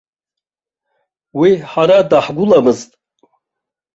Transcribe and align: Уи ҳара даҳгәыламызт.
Уи 1.39 1.49
ҳара 1.69 1.97
даҳгәыламызт. 2.09 2.91